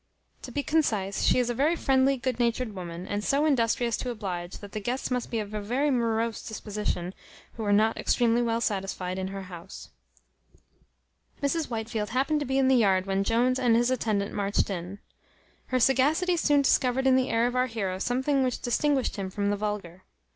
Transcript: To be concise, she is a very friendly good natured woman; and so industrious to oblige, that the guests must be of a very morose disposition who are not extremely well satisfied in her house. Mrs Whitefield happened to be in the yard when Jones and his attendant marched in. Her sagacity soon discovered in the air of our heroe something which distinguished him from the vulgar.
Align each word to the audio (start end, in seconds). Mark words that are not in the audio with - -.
To 0.41 0.51
be 0.51 0.63
concise, 0.63 1.21
she 1.25 1.37
is 1.37 1.51
a 1.51 1.53
very 1.53 1.75
friendly 1.75 2.17
good 2.17 2.39
natured 2.39 2.73
woman; 2.73 3.07
and 3.07 3.23
so 3.23 3.45
industrious 3.45 3.95
to 3.97 4.09
oblige, 4.09 4.57
that 4.57 4.71
the 4.71 4.79
guests 4.79 5.11
must 5.11 5.29
be 5.29 5.37
of 5.37 5.53
a 5.53 5.61
very 5.61 5.91
morose 5.91 6.41
disposition 6.41 7.13
who 7.53 7.63
are 7.63 7.71
not 7.71 7.97
extremely 7.97 8.41
well 8.41 8.61
satisfied 8.61 9.19
in 9.19 9.27
her 9.27 9.43
house. 9.43 9.91
Mrs 11.39 11.67
Whitefield 11.69 12.09
happened 12.09 12.39
to 12.39 12.47
be 12.47 12.57
in 12.57 12.67
the 12.67 12.75
yard 12.77 13.05
when 13.05 13.23
Jones 13.23 13.59
and 13.59 13.75
his 13.75 13.91
attendant 13.91 14.33
marched 14.33 14.71
in. 14.71 14.97
Her 15.67 15.79
sagacity 15.79 16.35
soon 16.35 16.63
discovered 16.63 17.05
in 17.05 17.15
the 17.15 17.29
air 17.29 17.45
of 17.45 17.55
our 17.55 17.67
heroe 17.67 17.99
something 17.99 18.41
which 18.43 18.59
distinguished 18.59 19.17
him 19.17 19.29
from 19.29 19.51
the 19.51 19.55
vulgar. 19.55 20.01